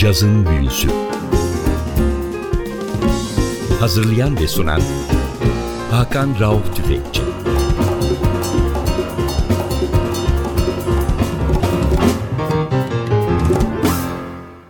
[0.00, 0.88] Cazın Büyüsü
[3.80, 4.80] Hazırlayan ve sunan
[5.90, 7.22] Hakan Rauf Tüfekçi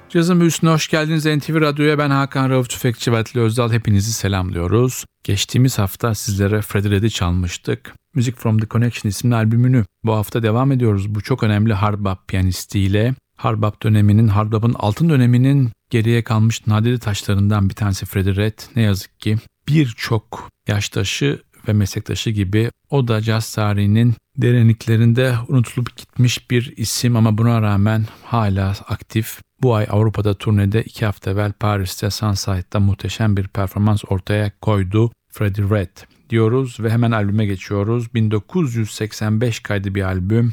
[0.08, 1.98] Cazın Büyüsü'ne hoş geldiniz NTV Radyo'ya.
[1.98, 3.72] Ben Hakan Rauf Tüfekçi ve Atli Özdal.
[3.72, 5.04] Hepinizi selamlıyoruz.
[5.24, 7.94] Geçtiğimiz hafta sizlere Freddie Red'i çalmıştık.
[8.14, 11.14] Music from the Connection isimli albümünü bu hafta devam ediyoruz.
[11.14, 13.14] Bu çok önemli hardbop piyanistiyle.
[13.40, 18.58] Hardbop döneminin, hardbop'un altın döneminin geriye kalmış nadide taşlarından bir tanesi Freddie Red.
[18.76, 26.50] Ne yazık ki birçok yaştaşı ve meslektaşı gibi o da caz tarihinin derinliklerinde unutulup gitmiş
[26.50, 29.40] bir isim ama buna rağmen hala aktif.
[29.62, 35.70] Bu ay Avrupa'da turnede iki hafta evvel Paris'te Sunside'da muhteşem bir performans ortaya koydu Freddie
[35.70, 35.96] Red
[36.30, 38.14] diyoruz ve hemen albüme geçiyoruz.
[38.14, 40.52] 1985 kaydı bir albüm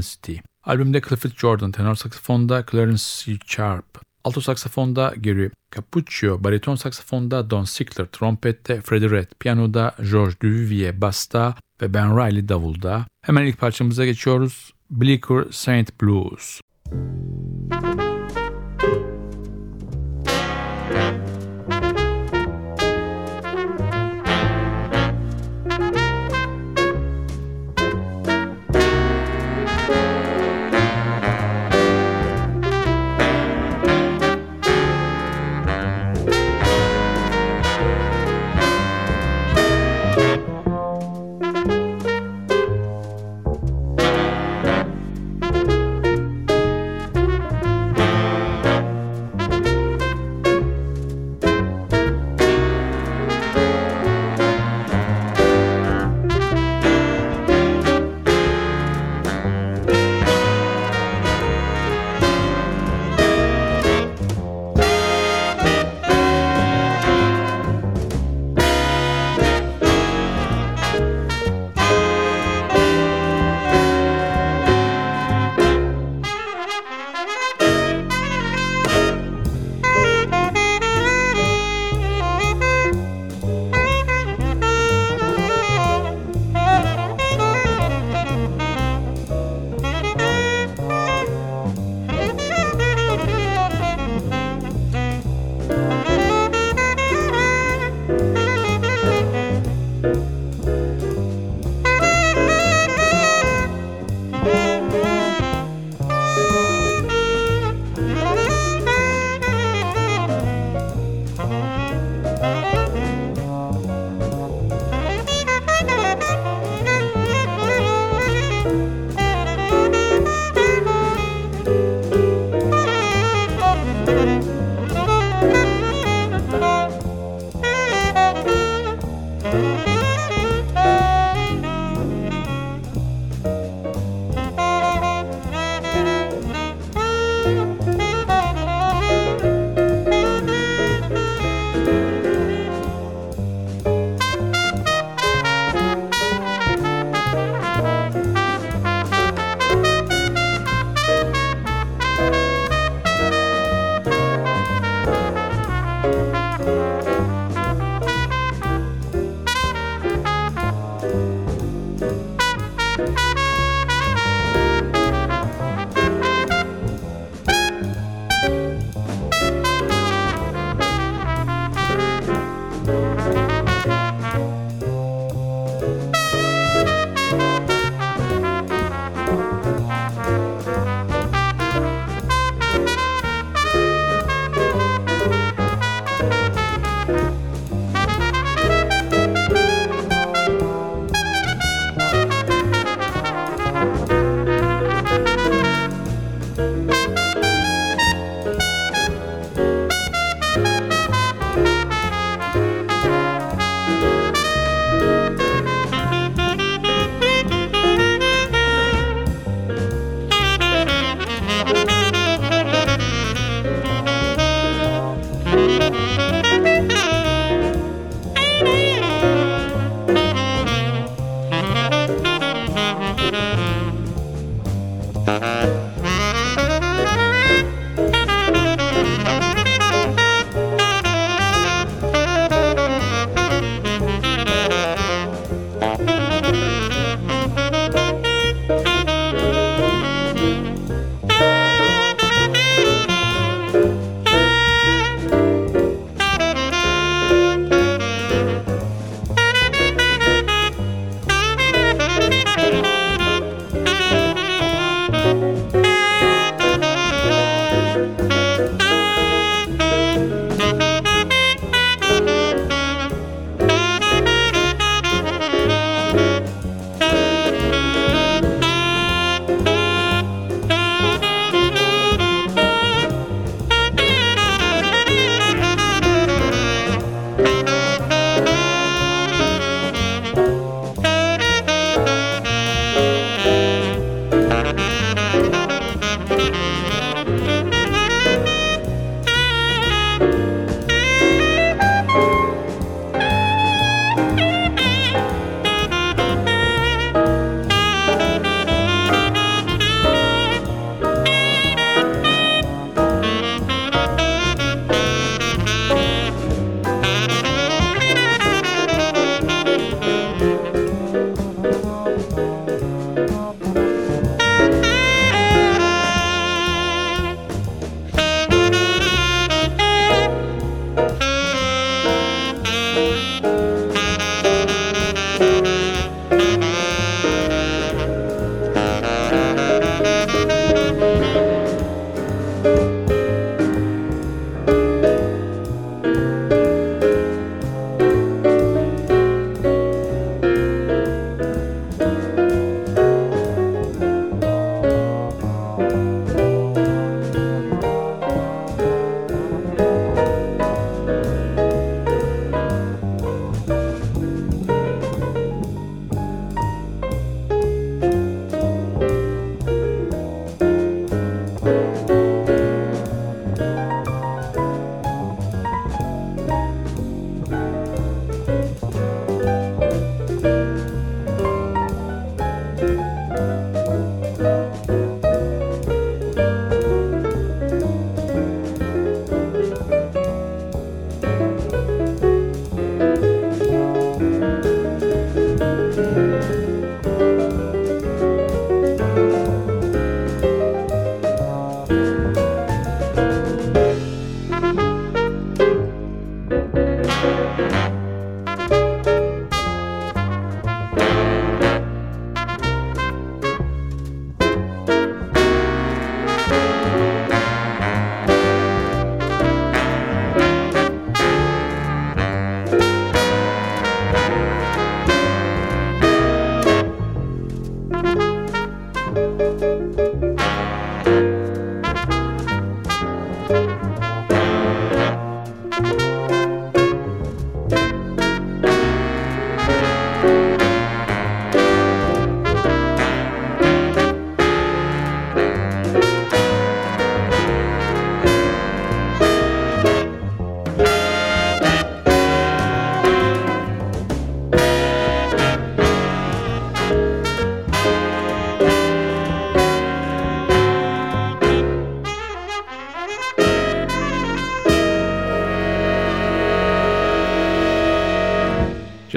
[0.00, 0.36] City.
[0.66, 3.38] Albümde Clifford Jordan tenor saksafonda, Clarence C.
[3.46, 11.00] Sharp alto saksafonda Gary Capuccio, bariton saksafonda Don Sickler, trompette Freddie Red, piyanoda George Duvivier,
[11.00, 13.06] basta ve Ben Riley davulda.
[13.22, 14.72] Hemen ilk parçamıza geçiyoruz.
[14.90, 16.60] Bleecker Saint Blues.
[16.92, 17.55] Müzik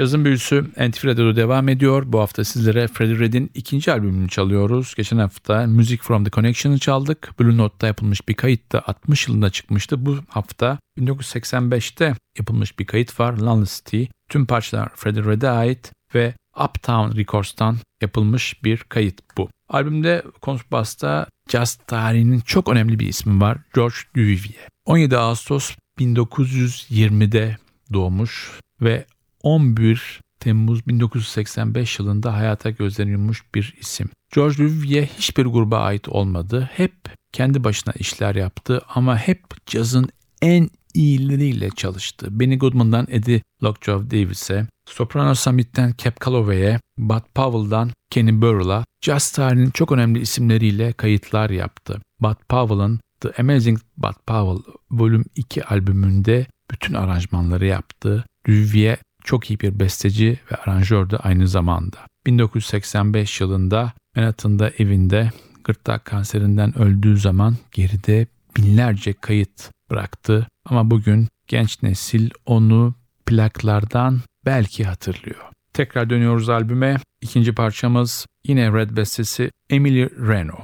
[0.00, 2.02] Cazın büyüsü NTV Radyo'da devam ediyor.
[2.06, 4.94] Bu hafta sizlere Freddie Red'in ikinci albümünü çalıyoruz.
[4.96, 7.40] Geçen hafta Music From The Connection'ı çaldık.
[7.40, 10.06] Blue Note'da yapılmış bir kayıt da 60 yılında çıkmıştı.
[10.06, 13.38] Bu hafta 1985'te yapılmış bir kayıt var.
[13.38, 14.04] Lonely City.
[14.30, 19.48] Tüm parçalar Freddie Red'e ait ve Uptown Records'tan yapılmış bir kayıt bu.
[19.68, 23.58] Albümde kontrbass'ta jazz tarihinin çok önemli bir ismi var.
[23.74, 24.68] George Duvivier.
[24.84, 27.56] 17 Ağustos 1920'de
[27.92, 29.06] doğmuş ve
[29.42, 34.08] 11 Temmuz 1985 yılında hayata gözden yummuş bir isim.
[34.34, 36.70] George Duvivier hiçbir gruba ait olmadı.
[36.72, 36.94] Hep
[37.32, 40.08] kendi başına işler yaptı ama hep cazın
[40.42, 42.26] en iyileriyle çalıştı.
[42.30, 49.70] Benny Goodman'dan Eddie Lockjaw Davis'e, Soprano Summit'ten Cap Calloway'e, Bud Powell'dan Kenny Burrell'a, jazz tarihinin
[49.70, 52.00] çok önemli isimleriyle kayıtlar yaptı.
[52.20, 58.24] Bud Powell'ın The Amazing Bud Powell Volüm 2 albümünde bütün aranjmanları yaptı.
[58.46, 58.98] Duvivier
[59.30, 61.96] çok iyi bir besteci ve aranjördü aynı zamanda.
[62.26, 65.30] 1985 yılında Manhattan'da evinde
[65.64, 70.46] gırtlak kanserinden öldüğü zaman geride binlerce kayıt bıraktı.
[70.66, 72.94] Ama bugün genç nesil onu
[73.26, 75.40] plaklardan belki hatırlıyor.
[75.72, 76.96] Tekrar dönüyoruz albüme.
[77.22, 80.58] İkinci parçamız yine Red bestesi Emily Reno.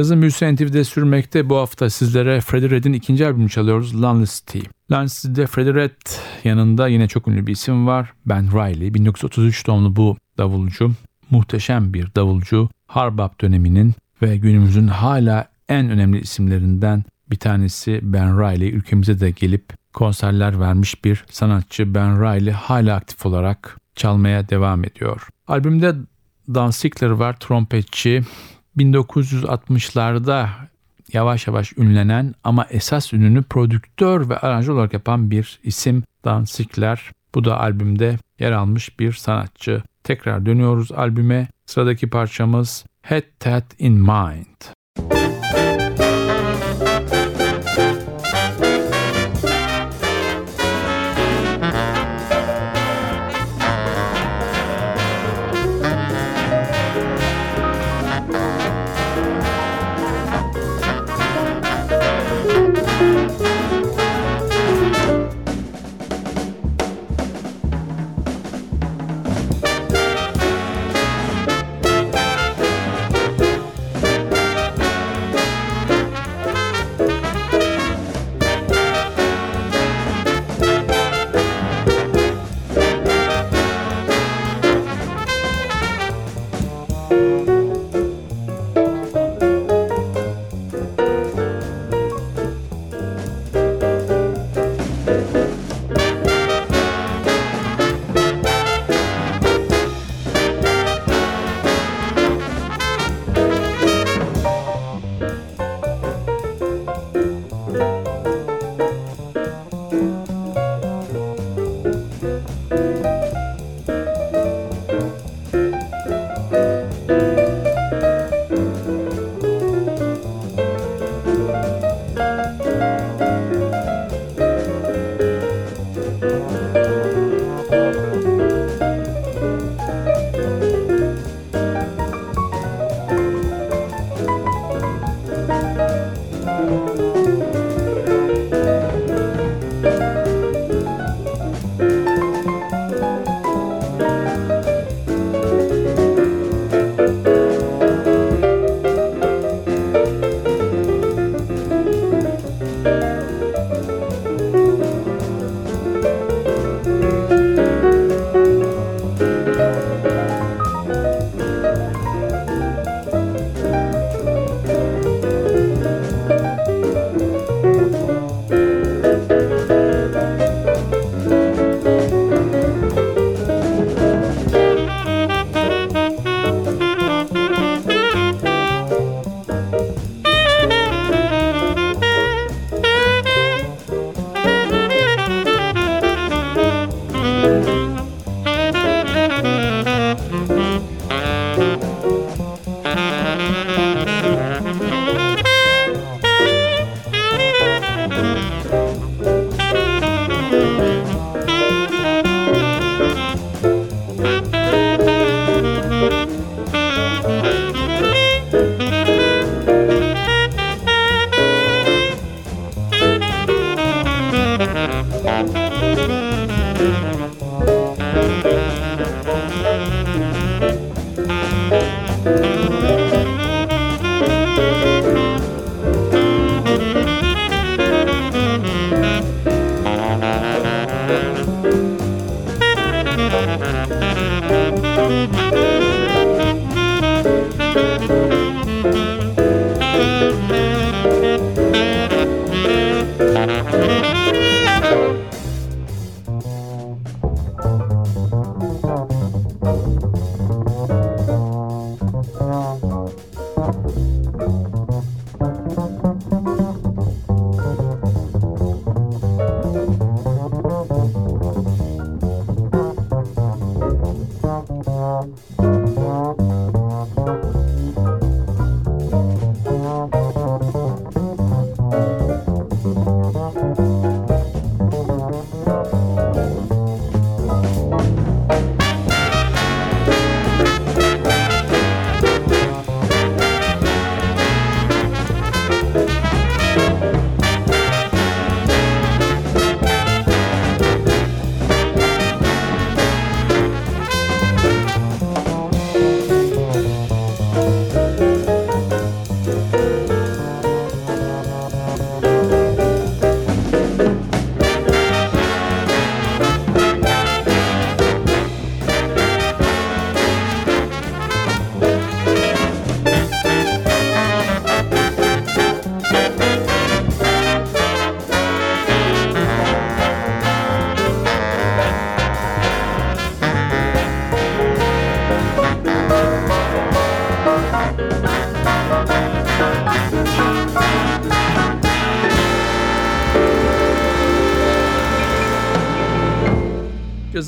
[0.00, 1.50] Yazın büyüsü NTV'de sürmekte.
[1.50, 4.02] Bu hafta sizlere Freddie Red'in ikinci albümünü çalıyoruz.
[4.02, 4.58] Lonely City.
[4.92, 5.90] Lonely Freddie Red
[6.44, 8.12] yanında yine çok ünlü bir isim var.
[8.26, 8.94] Ben Riley.
[8.94, 10.92] 1933 doğumlu bu davulcu.
[11.30, 12.68] Muhteşem bir davulcu.
[12.86, 18.68] Harbap döneminin ve günümüzün hala en önemli isimlerinden bir tanesi Ben Riley.
[18.68, 25.28] Ülkemize de gelip konserler vermiş bir sanatçı Ben Riley hala aktif olarak çalmaya devam ediyor.
[25.48, 25.94] Albümde
[26.48, 28.22] Dan Sickler var trompetçi.
[28.76, 30.48] 1960'larda
[31.12, 37.10] yavaş yavaş ünlenen ama esas ününü prodüktör ve aranjör olarak yapan bir isim Dan Sickler.
[37.34, 39.82] Bu da albümde yer almış bir sanatçı.
[40.04, 41.48] Tekrar dönüyoruz albüme.
[41.66, 44.79] Sıradaki parçamız Had That In Mind.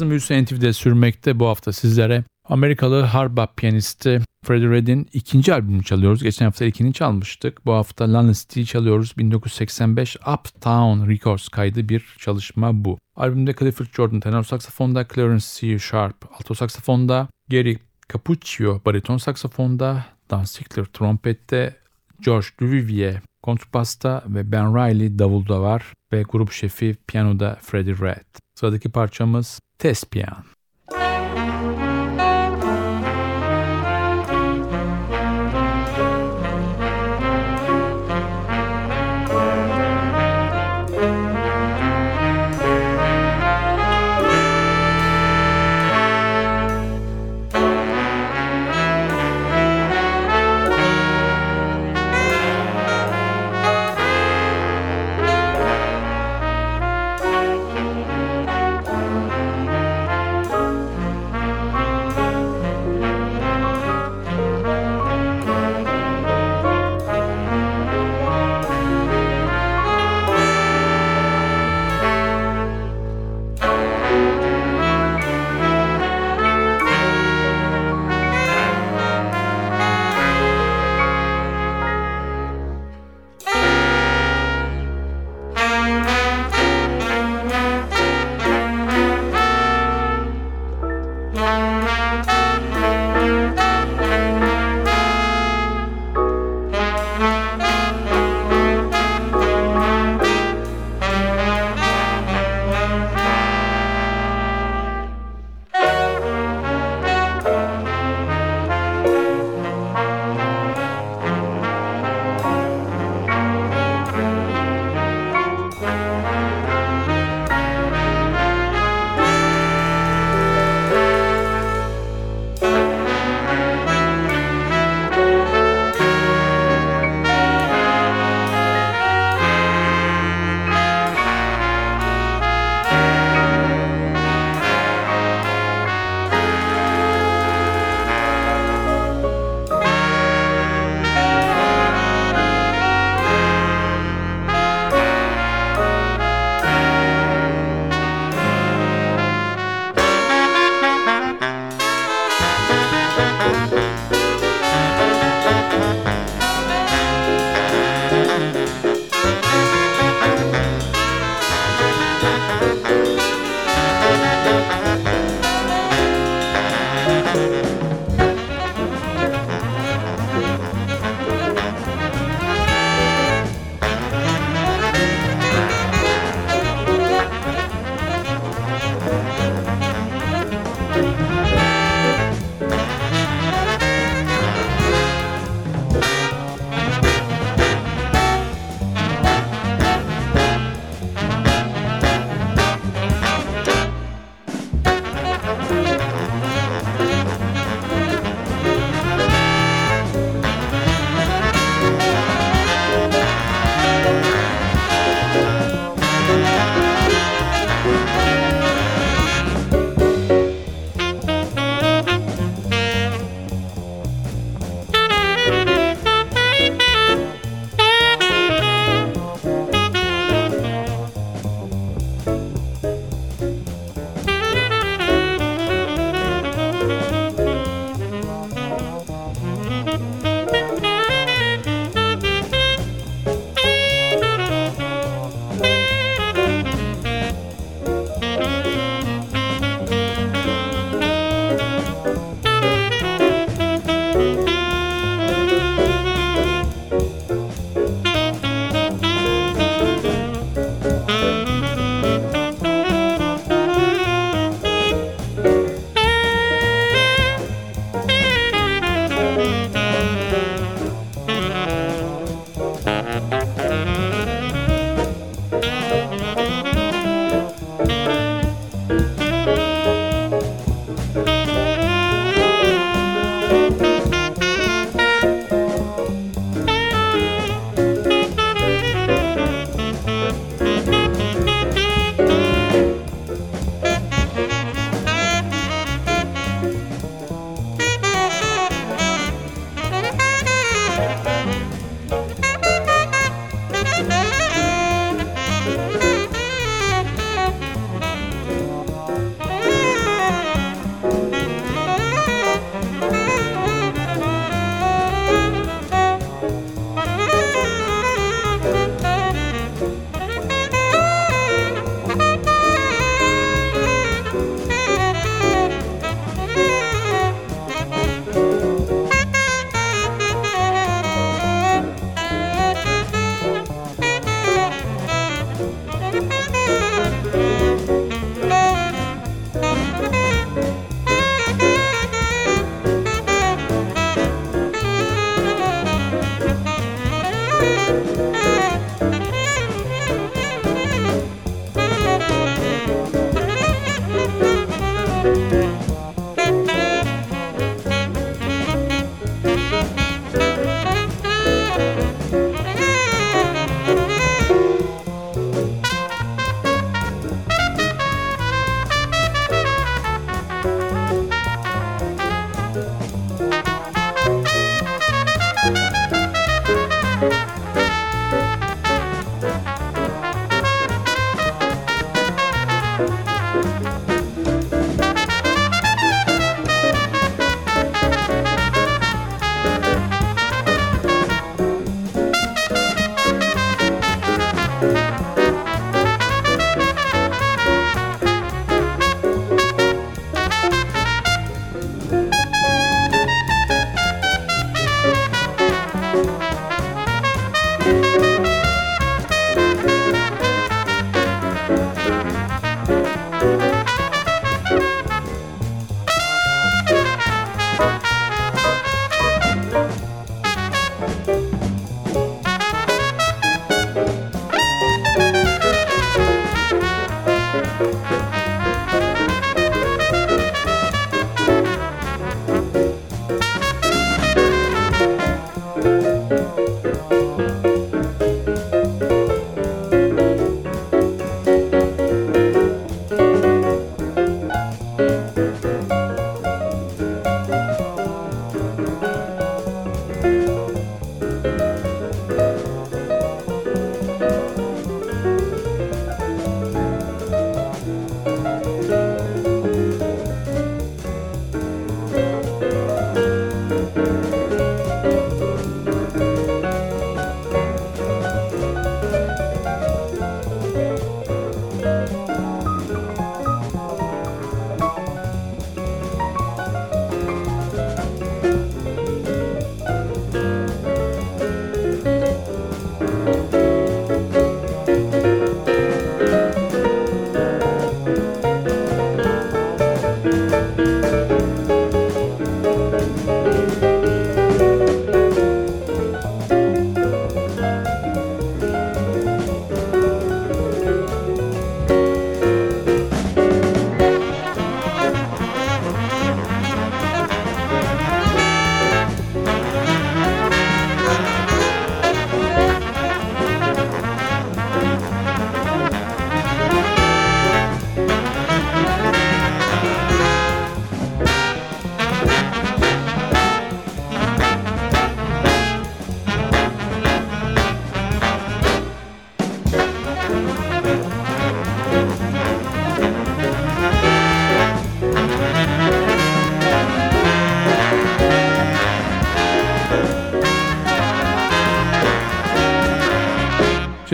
[0.03, 5.83] Cazın büyüsü NTV'de sürmekte bu hafta sizlere Amerikalı hard bop piyanisti Freddie Red'in ikinci albümünü
[5.83, 6.23] çalıyoruz.
[6.23, 7.67] Geçen hafta ilkini çalmıştık.
[7.67, 9.19] Bu hafta London City'yi çalıyoruz.
[9.19, 12.99] 1985 Uptown Records kaydı bir çalışma bu.
[13.17, 15.79] Albümde Clifford Jordan tenor saksafonda, Clarence C.
[15.79, 17.77] Sharp alto saksafonda, Gary
[18.13, 21.77] Capuccio bariton saksafonda, Dan Sickler trompette,
[22.21, 28.43] George Duvivier kontrbasta ve Ben Riley davulda var ve grup şefi piyanoda Freddie Red.
[28.55, 30.52] Sıradaki parçamız Tespihan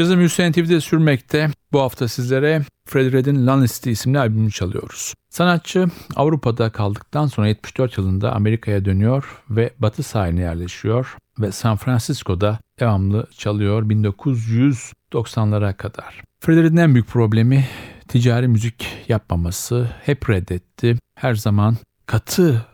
[0.09, 1.51] Cazım Hüseyin TV'de sürmekte.
[1.73, 5.14] Bu hafta sizlere Freddie Red'in Lonely isimli albümünü çalıyoruz.
[5.31, 12.59] Sanatçı Avrupa'da kaldıktan sonra 74 yılında Amerika'ya dönüyor ve batı sahiline yerleşiyor ve San Francisco'da
[12.81, 16.23] devamlı çalıyor 1990'lara kadar.
[16.40, 17.64] Freddie Red'in en büyük problemi
[18.09, 19.90] ticari müzik yapmaması.
[20.03, 20.97] Hep reddetti.
[21.14, 22.66] Her zaman katı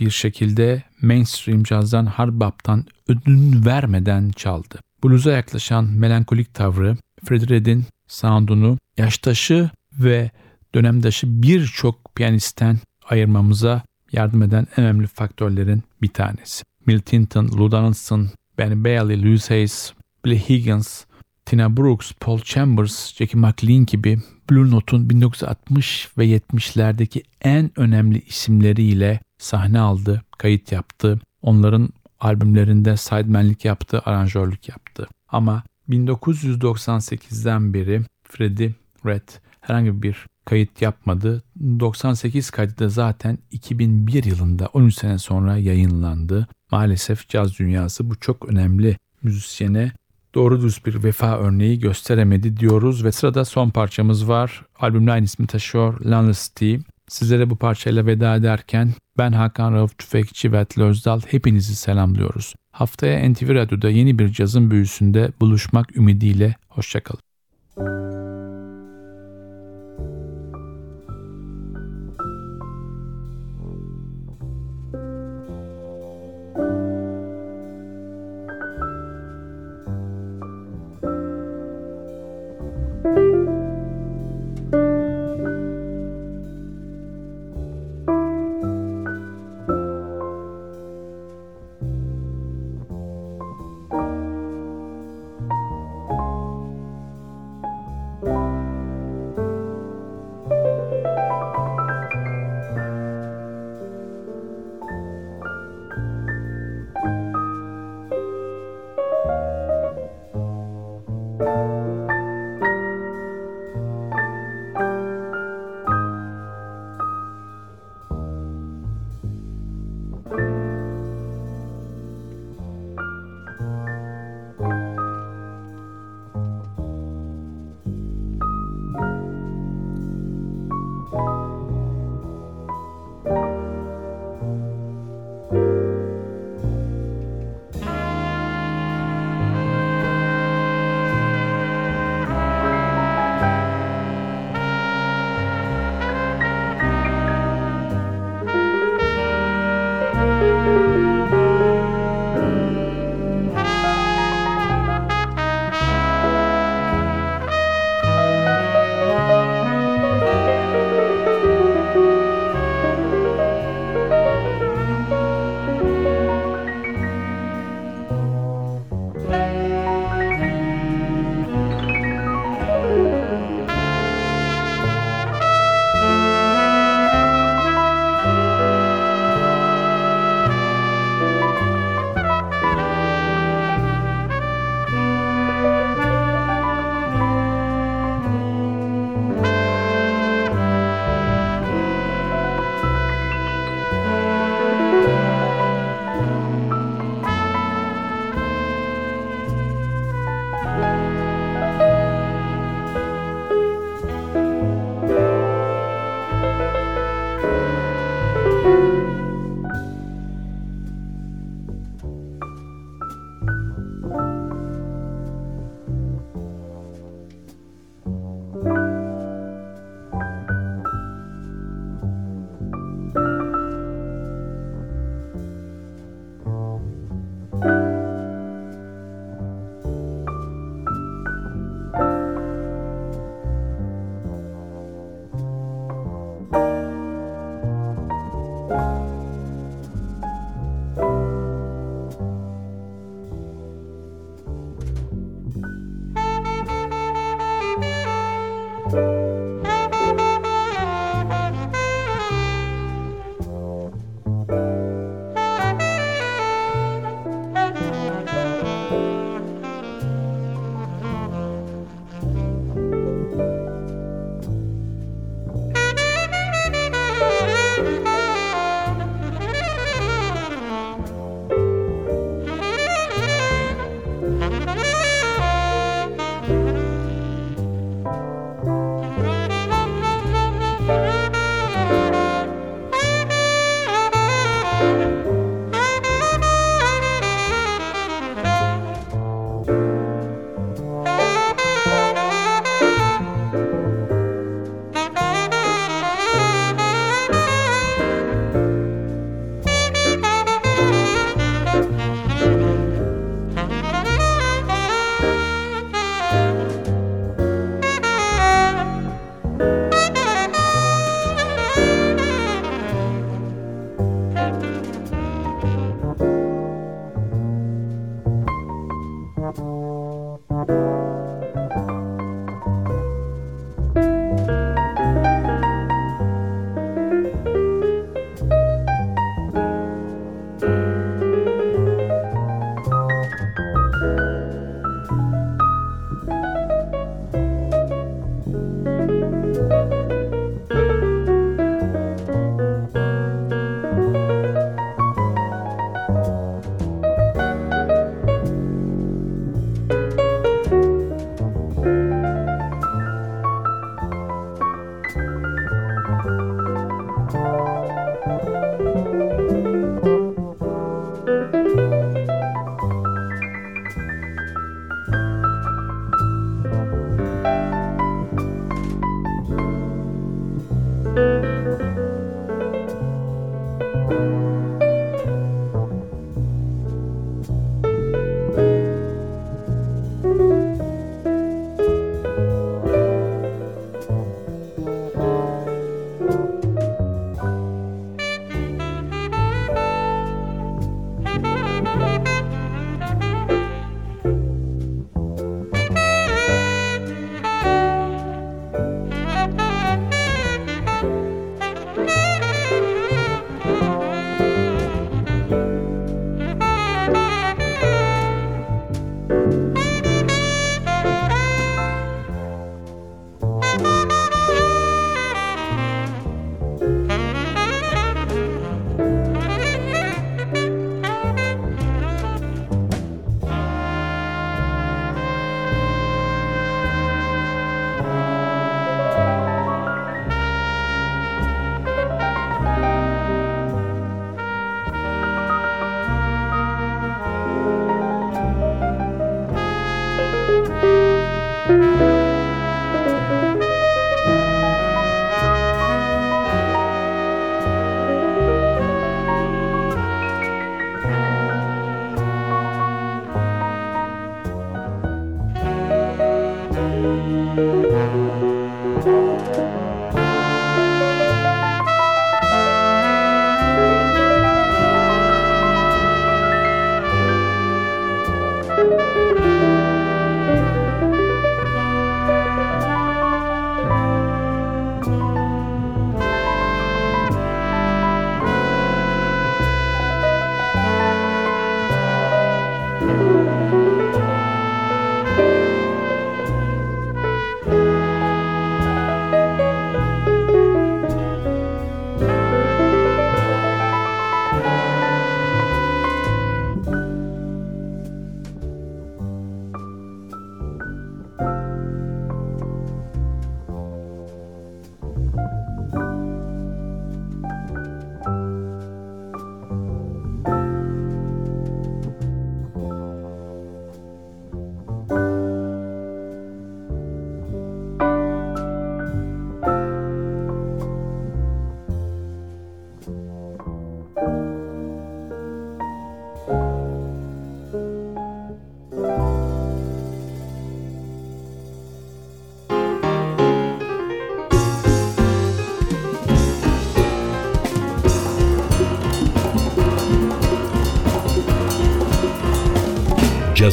[0.00, 4.80] bir şekilde mainstream cazdan, hard bop'tan ödün vermeden çaldı.
[5.04, 10.30] Blues'a yaklaşan melankolik tavrı Freddie Red'in sound'unu yaştaşı ve
[10.74, 16.64] dönemdaşı birçok piyanistten ayırmamıza yardım eden en önemli faktörlerin bir tanesi.
[16.86, 19.92] Milt Hinton, Lou Donaldson, Benny Bailey, Louis Hayes,
[20.24, 21.04] Billy Higgins,
[21.44, 24.18] Tina Brooks, Paul Chambers, Jackie McLean gibi
[24.50, 31.20] Blue Note'un 1960 ve 70'lerdeki en önemli isimleriyle sahne aldı, kayıt yaptı.
[31.42, 31.88] Onların
[32.24, 35.08] albümlerinde sidemenlik yaptı, aranjörlük yaptı.
[35.28, 38.74] Ama 1998'den beri Freddie
[39.06, 39.28] Red
[39.60, 41.42] herhangi bir kayıt yapmadı.
[41.80, 46.48] 98 kaydı da zaten 2001 yılında 13 sene sonra yayınlandı.
[46.70, 49.92] Maalesef caz dünyası bu çok önemli müzisyene
[50.34, 54.62] doğru düz bir vefa örneği gösteremedi diyoruz ve sırada son parçamız var.
[54.80, 56.80] Albümün aynı ismi taşıyor Lonely
[57.14, 62.54] Sizlere bu parçayla veda ederken ben Hakan Rauf Tüfekçi ve Atli Özdal hepinizi selamlıyoruz.
[62.72, 67.20] Haftaya NTV Radyo'da yeni bir cazın büyüsünde buluşmak ümidiyle hoşçakalın.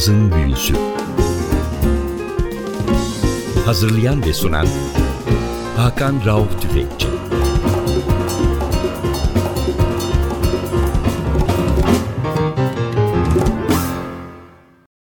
[0.02, 0.74] Cazın Büyüsü.
[3.66, 4.66] Hazırlayan ve sunan
[5.76, 7.11] Hakan Rauf Tüfekçi